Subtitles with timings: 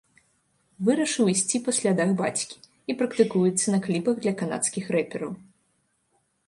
[0.85, 2.55] Вырашыў ісці па слядах бацькі
[2.93, 5.31] і практыкуецца на кліпах для канадскіх рэпераў.